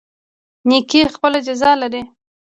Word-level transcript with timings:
نیکي 0.69 1.01
خپله 1.15 1.39
جزا 1.47 1.71
لري 1.81 2.01